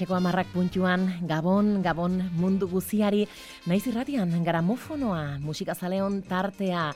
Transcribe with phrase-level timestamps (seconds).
[0.00, 3.26] Arratxeko amarrak puntuan, Gabon, Gabon mundu guziari,
[3.68, 6.86] naiz irratian gramofonoa, musika zaleon tartea,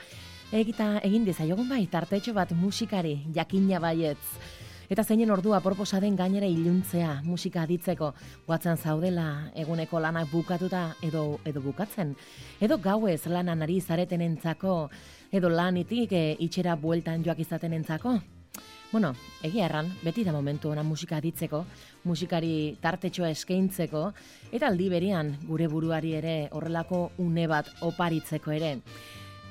[0.49, 4.25] egita egin dezaiogun bai, tartetxo bat musikari, jakina baietz.
[4.89, 8.15] Eta zeinen ordua proposa den gainera iluntzea, musika aditzeko,
[8.47, 12.17] guatzen zaudela, eguneko lanak bukatuta edo, edo bukatzen.
[12.59, 14.89] Edo gauez lanan ari zareten entzako,
[15.31, 18.23] edo lanitik e, itxera bueltan joak izaten entzako.
[18.95, 21.65] Bueno, egia erran, beti da momentu ona musika aditzeko,
[22.07, 24.03] musikari tartetxoa eskaintzeko,
[24.55, 28.77] eta aldi berian gure buruari ere horrelako une bat oparitzeko ere.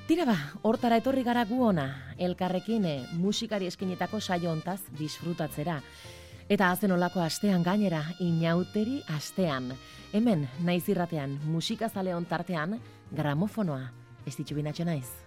[0.07, 5.81] Tira ba, hortara etorri gara gu ona, elkarrekin eh, musikari eskainetako saio ontaz disfrutatzera.
[6.47, 9.73] Eta hazen olako astean gainera, inauteri astean.
[10.13, 12.79] Hemen, naiz irratean, musika zaleon tartean,
[13.11, 13.91] gramofonoa.
[14.23, 15.22] Ez ditxu binatxo naiz.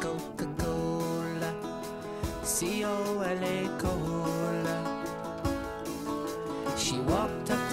[0.00, 1.52] Coca-Cola.
[2.42, 4.76] C-O-L-A Cola.
[6.76, 7.63] She walked up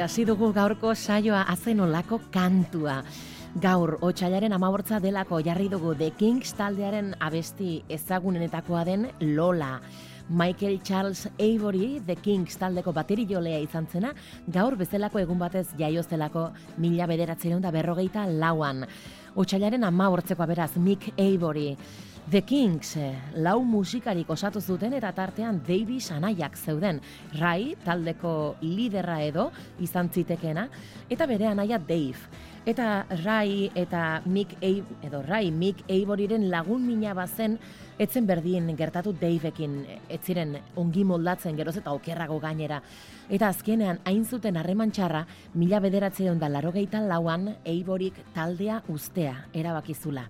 [0.00, 3.02] Fuerte hasi dugu gaurko saioa azen olako kantua.
[3.60, 9.78] Gaur, otxailaren amabortza delako jarri dugu The Kings taldearen abesti ezagunenetakoa den Lola.
[10.30, 14.14] Michael Charles Avery, The Kings taldeko bateri jolea izan zena,
[14.48, 16.46] gaur bezalako egun batez jaioztelako
[16.78, 18.86] mila bederatzen da berrogeita lauan.
[19.36, 20.08] Otxailaren ama
[20.46, 21.76] beraz, Mick Avery.
[22.30, 27.00] The Kings, eh, lau musikarik osatu zuten eta tartean Davis anaiak zeuden.
[27.34, 29.48] Rai, taldeko liderra edo,
[29.82, 30.68] izan zitekeena,
[31.10, 32.30] eta bere anaia Dave.
[32.70, 34.70] Eta Rai eta Mick A
[35.08, 37.58] edo Rai Mick Avoriren lagun mina bazen
[37.98, 42.80] etzen berdien gertatu Daveekin ez ziren ongi moldatzen geroz eta okerrago gainera.
[43.28, 50.28] Eta azkenean hain zuten harreman txarra, mila bederatzeon da lauan Avorik taldea ustea erabakizula.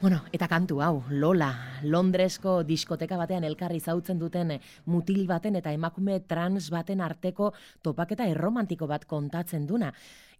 [0.00, 1.48] Bueno, eta kantu hau, Lola,
[1.82, 4.52] Londresko diskoteka batean elkarri zautzen duten
[4.86, 7.48] mutil baten eta emakume trans baten arteko
[7.82, 9.90] topaketa erromantiko bat kontatzen duna.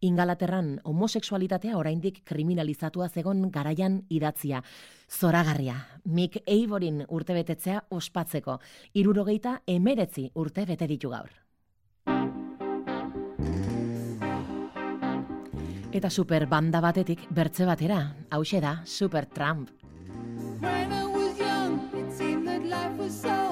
[0.00, 4.62] Ingalaterran homosexualitatea oraindik kriminalizatua zegon garaian idatzia.
[5.10, 5.74] Zoragarria,
[6.04, 8.60] Mick Avorin urtebetetzea ospatzeko.
[8.94, 11.47] Irurogeita emeretzi urte bete ditu gaur.
[15.98, 17.96] Eta super banda batetik bertze batera,
[18.30, 19.72] hause da Super Trump.
[20.60, 23.47] When I was young, it seemed that life was so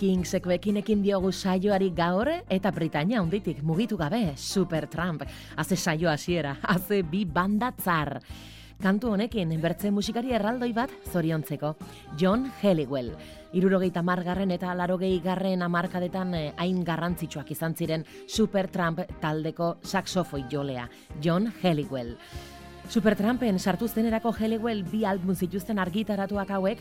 [0.00, 5.26] The Kingseko ekinekin diogu saioari gaur eta Britania honditik mugitu gabe Super Trump.
[5.56, 8.22] Haze saio hasiera, haze bi bandatzar.
[8.80, 11.74] Kantu honekin bertze musikari erraldoi bat zoriontzeko.
[12.16, 13.10] John Helliwell.
[13.52, 20.46] Irurogeita margarren eta larogei garren amarkadetan eh, hain garrantzitsuak izan ziren Super Trump taldeko saxofoi
[20.48, 20.88] jolea.
[21.20, 22.16] John Helliwell.
[22.90, 26.80] Supertrampen sartu zenerako Helliwell bi album zituzten argitaratuak hauek,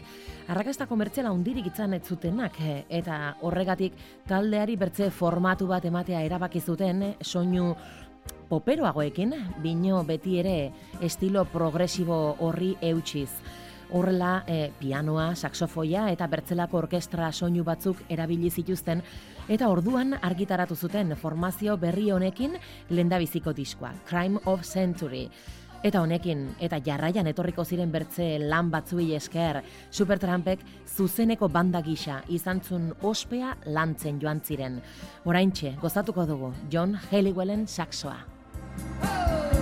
[0.50, 3.94] arrakasta komertziala hundirik itzan ez zutenak, eh, eta horregatik
[4.25, 7.75] taldeari bertze formatu bat ematea erabaki zuten, eh, soinu
[8.50, 13.29] poperoagoekin, bino beti ere estilo progresibo horri eutxiz.
[13.91, 19.03] Horrela, eh, pianoa, saxofoia eta bertzelako orkestra soinu batzuk erabili zituzten,
[19.47, 22.57] eta orduan argitaratu zuten formazio berri honekin
[22.89, 25.29] lendabiziko diskoa, Crime of Century.
[25.84, 29.62] Eta honekin, eta jarraian etorriko ziren bertze lan batzuei esker,
[29.92, 34.81] Supertrampek zuzeneko banda gisa izan zun ospea lantzen joan ziren.
[35.26, 38.20] Oraintxe, gozatuko dugu, John Helliwellen saxoa.
[39.02, 39.58] But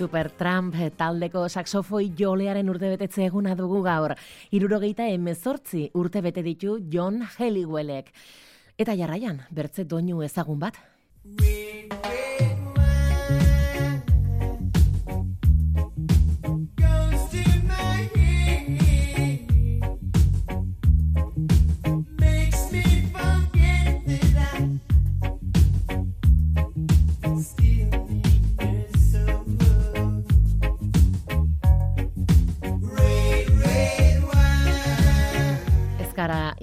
[0.00, 4.14] Supertramp taldeko saxofoi jolearen urtebetetze eguna dugu gaur.
[4.56, 8.08] Irurogeita emezortzi urte bete ditu John Helliwellek.
[8.80, 10.80] Eta jarraian, bertze doinu ezagun bat.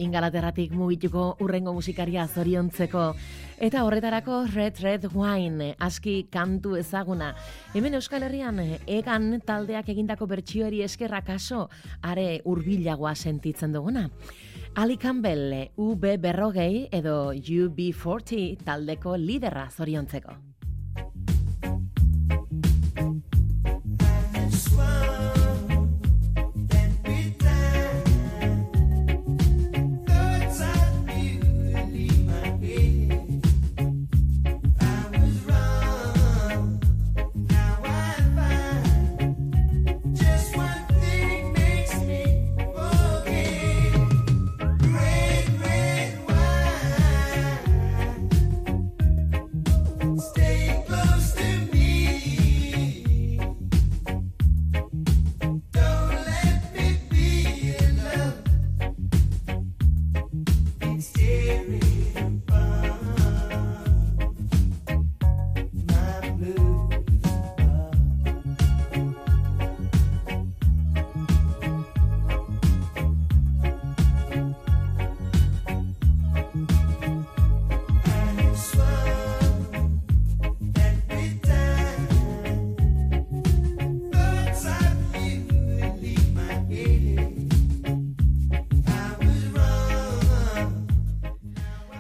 [0.08, 3.04] Ingalaterratik mugituko urrengo musikaria zoriontzeko.
[3.58, 7.34] Eta horretarako Red Red Wine, aski kantu ezaguna.
[7.76, 11.68] Hemen Euskal Herrian egan taldeak egindako bertsioeri eskerra kaso,
[12.02, 14.08] are hurbilagoa sentitzen duguna.
[14.78, 20.38] Ali Campbell, UB berrogei edo UB40 taldeko liderra zoriontzeko.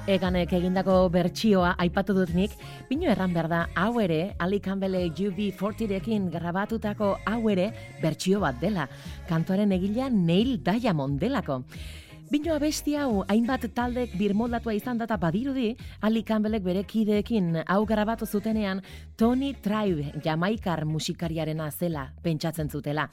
[0.07, 2.53] Eganek egindako bertsioa aipatu dut nik,
[2.87, 7.65] pino erran behar da, hau ere, Ali Campbell UB40rekin grabatutako hau ere,
[7.99, 8.85] bertsio bat dela.
[9.27, 11.59] Kantuaren egilea Neil Diamond delako.
[12.27, 15.69] Bino abesti hau, hainbat taldek birmoldatua izan data badirudi,
[16.03, 18.81] Ali Campbellek bere kideekin hau grabatu zutenean,
[19.15, 23.07] Tony Tribe, jamaikar musikariarena zela, pentsatzen zutela.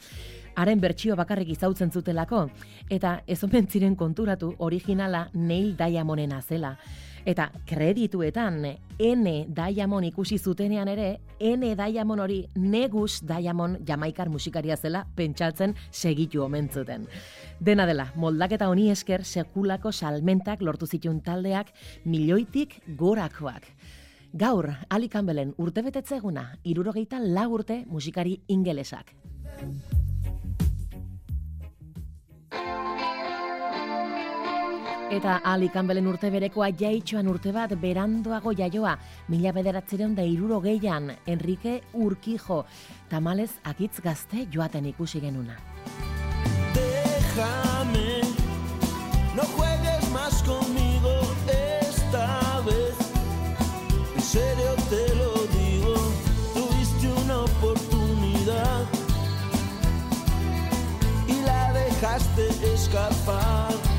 [0.57, 2.49] Haren bertsio bakarrik izautzen zutelako,
[2.91, 6.75] eta ez omen ziren konturatu originala Neil Diamondena zela.
[7.25, 8.59] Eta kredituetan
[9.01, 16.43] N Diamond ikusi zutenean ere, N Diamond hori Negus Diamond jamaikar musikaria zela pentsatzen segitu
[16.45, 17.09] omen zuten.
[17.61, 21.73] Dena dela, moldaketa honi esker sekulako salmentak lortu zituen taldeak
[22.05, 23.71] milioitik gorakoak.
[24.35, 29.15] Gaur, Ali Campbellen urtebetetze eguna, irurogeita lau urte musikari ingelesak.
[35.15, 38.97] Eta Ali Campbellen urte berekoa jaitxoan urte bat berandoago jaioa,
[39.31, 42.65] mila bederatzireun da iruro geian, Enrique Urquijo,
[43.13, 45.55] tamalez akitz gazte joaten ikusi genuna.
[46.75, 48.23] Déjame,
[49.37, 51.15] no juegues más conmigo
[51.47, 52.99] esta vez.
[54.17, 55.95] En serio te lo digo,
[56.59, 58.83] tuviste una oportunidad
[61.29, 63.94] y la dejaste escapar.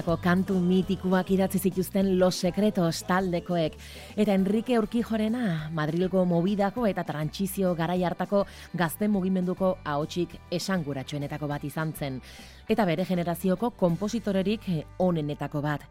[0.00, 3.74] Horrelako kantu mitikuak idatzi zituzten Los Secretos taldekoek.
[4.16, 11.92] Eta Enrique Urquijorena, Madrilgo mobidako eta trantsizio garai hartako gazte mugimenduko ahotsik esanguratsuenetako bat izan
[11.92, 12.16] zen.
[12.66, 15.84] Eta bere generazioko konpositorerik eh, onenetako bat.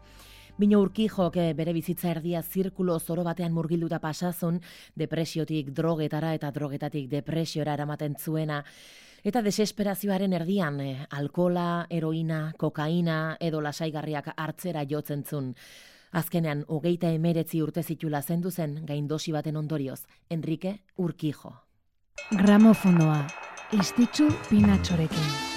[0.58, 4.58] Bino urkijok eh, bere bizitza erdia zirkulo zoro batean murgilduta pasazun,
[4.96, 8.64] depresiotik drogetara eta drogetatik depresiora eramaten zuena,
[9.24, 15.54] eta desesperazioaren erdian, eh, alkola, heroina, kokaina edo lasaigarriak hartzera jotzen zun.
[16.12, 21.54] Azkenean, hogeita emeretzi urte zitula zendu zen gaindosi baten ondorioz, Enrique Urkijo.
[22.30, 23.26] Gramofonoa.
[23.72, 25.49] Istitzu pinatxorekin.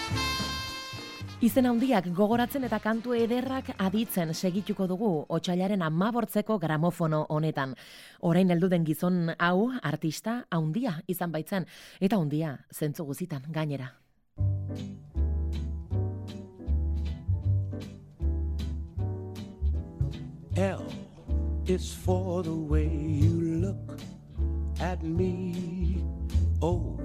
[1.44, 7.74] Izen handiak gogoratzen eta kantu ederrak aditzen segituko dugu otsailaren amabortzeko gramofono honetan.
[8.24, 11.68] Orain heldu den gizon hau artista handia izan baitzen
[12.00, 13.92] eta handia zentzu guzitan gainera.
[20.56, 20.88] L
[21.68, 24.00] is for the way you look
[24.80, 26.00] at me.
[26.62, 26.98] O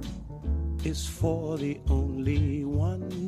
[0.85, 3.28] is for the only one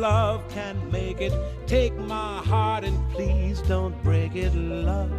[0.00, 1.32] love can make it.
[1.66, 4.54] Take my heart and please don't break it.
[4.54, 5.12] Love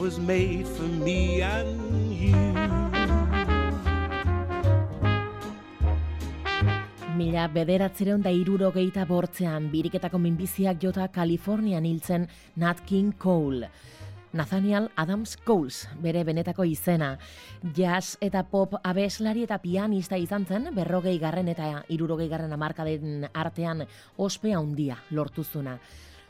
[0.00, 1.76] was made for me and
[2.16, 2.40] you.
[7.16, 13.68] Mila bederatzireun da irurogeita bortzean biriketako minbiziak jota Kalifornian hiltzen Nat King Cole.
[14.32, 17.16] Nathaniel Adams Coles, bere benetako izena.
[17.74, 23.82] Jazz eta pop abeslari eta pianista izan zen, berrogei garren eta irurogei garren amarkaden artean
[24.16, 25.80] ospe handia lortuzuna.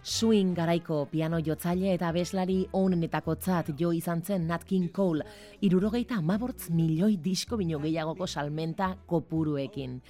[0.01, 5.27] Swing garaiko piano jotzaile eta abeslari onenetako tzat jo izan zen Nat King Cole,
[5.61, 10.01] irurogeita amabortz milioi disko bino gehiagoko salmenta kopuruekin.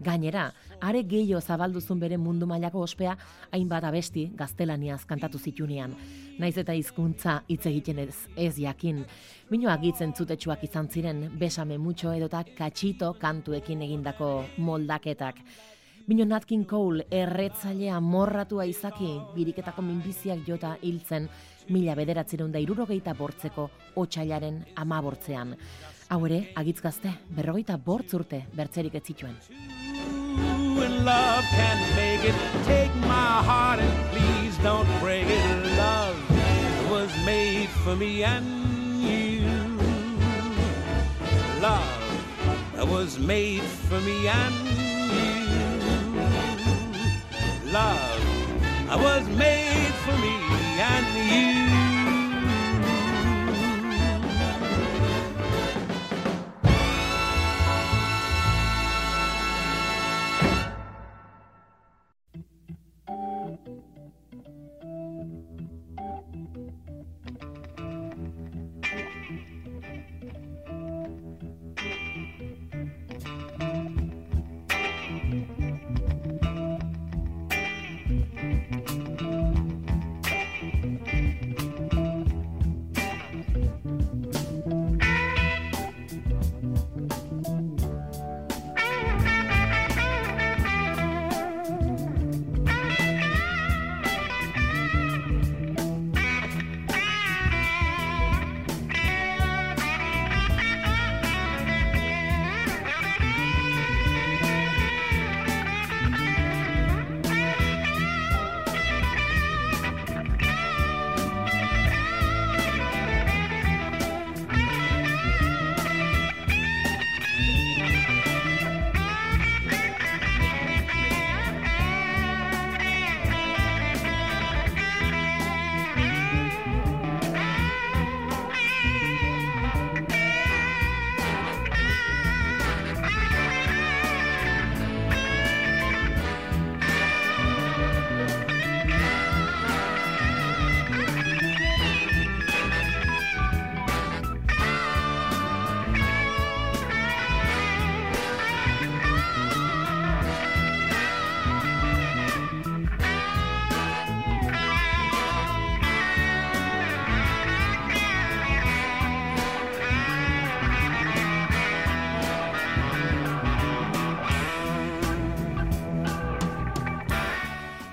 [0.00, 0.46] Gainera,
[0.80, 3.16] are gehiago zabalduzun bere mundu mailako ospea,
[3.52, 5.92] hainbat abesti gaztelaniaz kantatu zitunean.
[6.40, 9.02] Naiz eta hizkuntza hitz egiten ez, ez jakin.
[9.50, 15.44] Bino agitzen zutetsuak izan ziren, besame mucho edota katxito kantuekin egindako moldaketak.
[16.08, 21.28] Bino Nat King Cole erretzailea morratua izaki, biriketako minbiziak jota hiltzen,
[21.68, 23.68] mila bederatzeron da irurogeita bortzeko
[24.00, 25.54] otxailaren amabortzean.
[26.10, 29.36] Hau ere, agitz gazte, berrogeita bortz urte bertzerik ez zituen.
[36.90, 37.94] Was made for
[44.00, 44.90] me and you.
[47.70, 48.18] Love
[48.98, 50.34] was made for me
[50.80, 51.59] and you.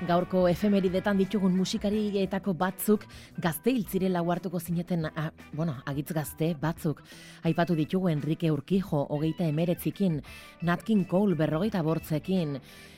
[0.08, 3.04] Gaurko efemeridetan ditugun musikarietako batzuk
[3.44, 7.02] gazte hiltzirela hartuko zineten, a, bueno, agitz gazte batzuk.
[7.44, 10.22] Aipatu ditugu Enrique Urquijo, hogeita emeretzikin,
[10.62, 12.56] Nat King Cole berrogeita bortzekin,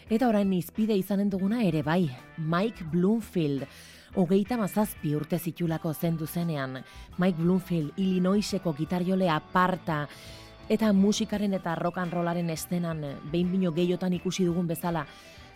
[0.10, 3.66] eta orain izpide izanen duguna ere bai, Mike Bloomfield,
[4.16, 6.84] hogeita mazazpi urte zitulako zendu zenean,
[7.18, 10.04] Mike Bloomfield, Illinoiseko gitarjole aparta,
[10.70, 15.08] eta musikaren eta rock and rollaren estenan behin bino gehiotan ikusi dugun bezala,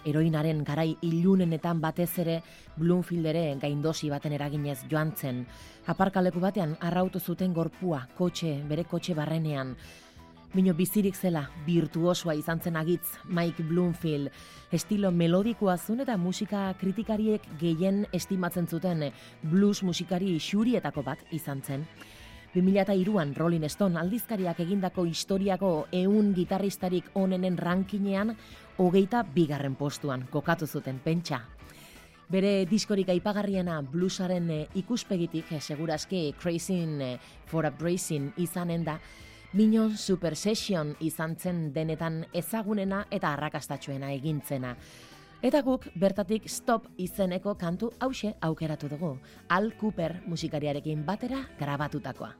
[0.05, 2.41] heroinaren garai ilunenetan batez ere
[2.77, 5.45] Bloomfield ere gaindosi baten eraginez joan zen.
[5.87, 9.75] Aparkaleku batean arrautu zuten gorpua, kotxe, bere kotxe barrenean.
[10.53, 14.29] Bino bizirik zela, virtuosoa izan zen agitz Mike Bloomfield,
[14.71, 19.07] estilo melodikoa zuen eta musika kritikariek gehien estimatzen zuten
[19.41, 21.87] blues musikari xurietako bat izan zen.
[22.53, 28.35] 2002an Rolling Stone aldizkariak egindako historiako eun gitarristarik onenen rankinean
[28.77, 31.41] hogeita bigarren postuan kokatu zuten pentsa.
[32.33, 38.99] Bere diskorik aipagarriena bluesaren eh, ikuspegitik, eh, seguraski Crazy eh, for a Bracing izanen da,
[39.53, 44.75] Minon Super Session izan zen denetan ezagunena eta arrakastatxoena egintzena.
[45.43, 49.17] Eta guk bertatik stop izeneko kantu hause aukeratu dugu.
[49.49, 52.33] Al Cooper musikariarekin batera grabatutakoa.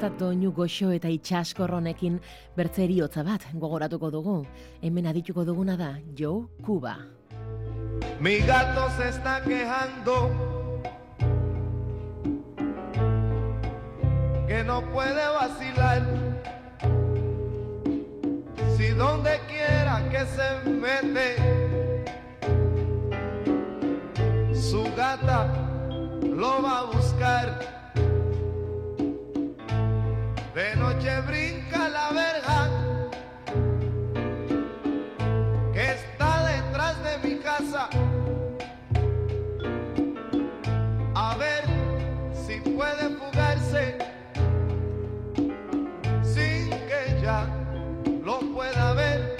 [0.00, 2.14] Eta doinu goxo eta itxaskorronekin
[2.56, 4.36] bertze eriotza bat gogoratuko dugu.
[4.80, 6.94] Hemen adituko duguna da Joe Cuba.
[8.18, 10.30] Mi gato se está quejando
[14.48, 16.02] que no puede vacilar.
[18.78, 20.48] Si donde quiera que se
[20.80, 21.36] mete,
[24.54, 25.44] su gata
[26.22, 27.79] lo va a buscar.
[31.00, 32.68] Noche brinca la verja
[35.72, 37.88] que está detrás de mi casa.
[41.14, 41.64] A ver
[42.34, 43.96] si puede fugarse
[46.22, 47.46] sin que ella
[48.22, 49.36] lo pueda ver.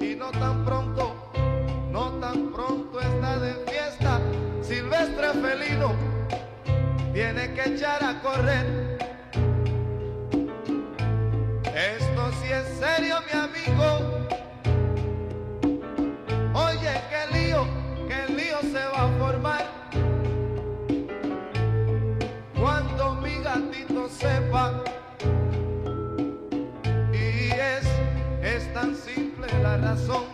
[0.00, 1.14] Y no tan pronto,
[1.90, 4.20] no tan pronto está de fiesta.
[4.60, 5.94] Silvestre felino
[7.12, 8.94] tiene que echar a correr.
[12.44, 14.28] Sí es serio, mi amigo.
[16.52, 17.66] Oye, qué lío,
[18.06, 19.64] qué lío se va a formar.
[22.60, 24.82] Cuando mi gatito sepa.
[27.14, 27.86] Y es,
[28.42, 30.33] es tan simple la razón.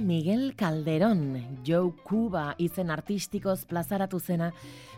[0.00, 4.52] Miguel Calderón, Joe Cuba izen artistikoz plazaratu zena,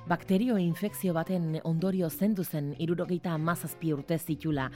[0.09, 4.71] bakterio infekzio baten ondorio zendu zen irurogeita amazazpi urte zitula.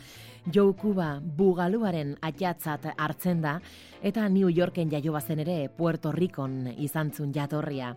[0.46, 3.58] Joe Cuba bugaluaren atjatzat hartzen da,
[4.02, 7.94] eta New Yorken jaio bazen ere Puerto Ricon izan zun jatorria.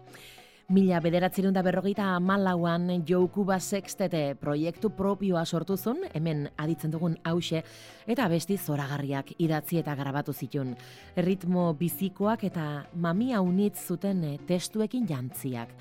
[0.67, 7.15] Mila bederatzerun da berrogeita malauan Joe Cuba Sextete proiektu propioa sortu zuen, hemen aditzen dugun
[7.23, 7.62] hause,
[8.03, 10.73] eta besti zoragarriak idatzi eta grabatu zitun.
[11.15, 15.71] Ritmo bizikoak eta mamia unitz zuten testuekin jantziak.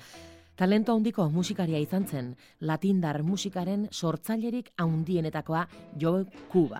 [0.55, 5.67] Talento handiko musikaria izan zen, latindar musikaren sortzailerik handienetakoa
[5.99, 6.79] Joe Cuba.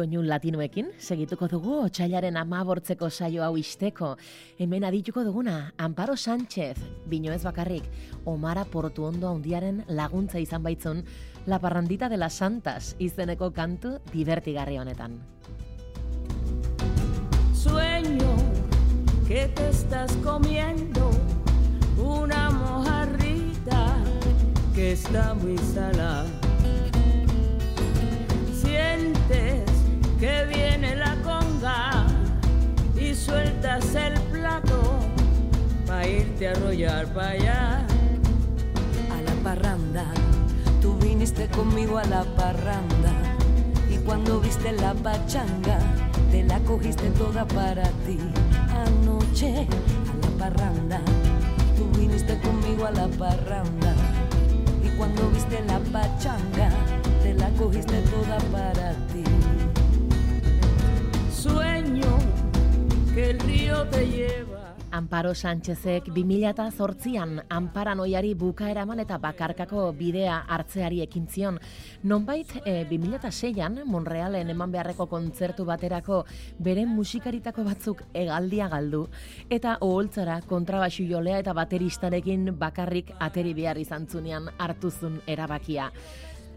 [0.00, 4.14] Doinun latinoekin, segituko dugu otxailaren amabortzeko saio hau isteko.
[4.56, 7.84] Hemen adituko duguna, Amparo Sánchez, bino ez bakarrik,
[8.24, 11.04] Omara Portuondo handiaren laguntza izan baitzun,
[11.44, 15.20] La Parrandita de las Santas izeneko kantu divertigarri honetan.
[17.52, 18.36] Sueño
[19.28, 21.10] que te estás comiendo
[21.98, 23.98] una mojarrita
[24.74, 26.24] que está muy salada.
[28.62, 29.69] Sientes
[30.20, 32.06] que viene la conga
[32.94, 35.00] y sueltas el plato
[35.86, 37.86] para irte a arrollar para allá.
[39.10, 40.04] a la parranda.
[40.82, 43.12] Tú viniste conmigo a la parranda.
[43.88, 45.78] Y cuando viste la pachanga,
[46.30, 48.18] te la cogiste toda para ti.
[48.74, 49.66] Anoche
[50.10, 51.00] a la parranda.
[51.78, 53.94] Tú viniste conmigo a la parranda.
[54.84, 56.70] Y cuando viste la pachanga,
[57.22, 59.09] te la cogiste toda para ti.
[63.30, 64.74] El río te lleva.
[64.90, 71.60] Amparo Sánchezek 2008an Amparanoiari bukaera eman eta bakarkako bidea hartzeari ekin zion.
[72.02, 76.24] Nonbait e, 2006an Monrealen eman beharreko kontzertu baterako
[76.58, 79.04] beren musikaritako batzuk egaldia galdu
[79.48, 85.92] eta oholtzara kontrabaxu jolea eta bateristarekin bakarrik ateri behar izan zunean hartuzun erabakia.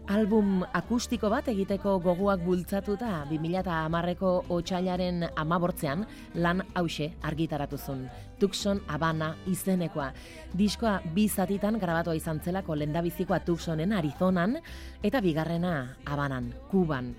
[0.04, 6.02] Album akustiko bat egiteko gogoak bultzatuta 2010ko otxailaren amabortzean
[6.44, 8.02] lan hause argitaratu zuen.
[8.38, 10.10] Tucson Habana izenekoa.
[10.52, 14.58] Diskoa bi zatitan grabatua izan zelako lendabizikoa Tucsonen Arizonan
[15.02, 17.14] eta bigarrena Habanan, Kuban.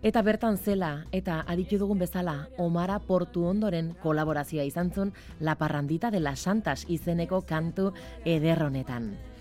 [0.00, 6.10] Eta bertan zela, eta aditu dugun bezala, Omara Portu ondoren kolaborazioa izan zuen La Parrandita
[6.10, 7.92] de las Santas izeneko kantu
[8.24, 9.33] ederronetan.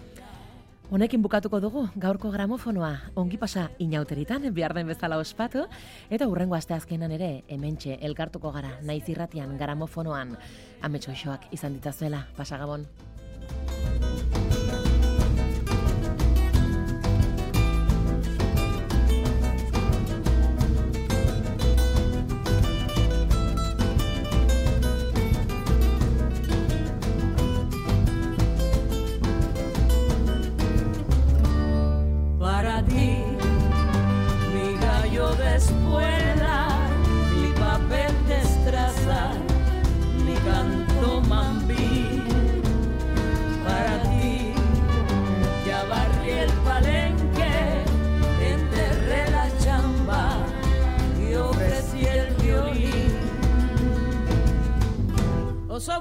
[0.92, 5.64] Honekin bukatuko dugu gaurko gramofonoa ongi pasa inauteritan behar den bezala ospatu
[6.12, 10.36] eta hurrengo asteazkenan ere hementxe elkartuko gara naiz irratian gramofonoan
[10.82, 12.88] ametxo isoak izan ditazuela pasagabon.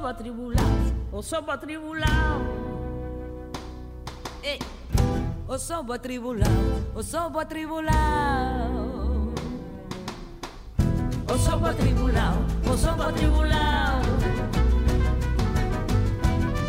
[0.03, 2.41] somos atribulados, o somos tribulado.
[4.43, 4.59] Ei, eh,
[5.47, 9.33] o somos tribulado, o somos tribulado.
[11.33, 12.39] O somos tribulado,
[12.69, 14.03] o somos tribulado.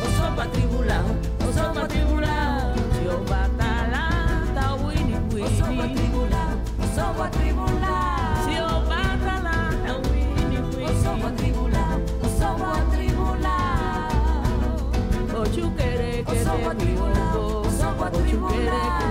[0.04, 2.76] O somos tribulado, o somos tribulado.
[3.04, 5.44] Yo batalata, winnie, winnie.
[5.44, 8.23] O somos tribulado, o somos tribulado.
[17.72, 19.03] só com a.